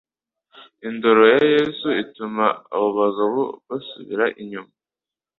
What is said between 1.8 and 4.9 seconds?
ituma abo bagabo basubira inyuma.